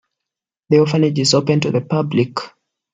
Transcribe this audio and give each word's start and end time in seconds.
The 0.71 0.79
orphanage 0.79 1.19
is 1.19 1.35
open 1.35 1.59
to 1.59 1.69
the 1.69 1.81
public. 1.81 2.35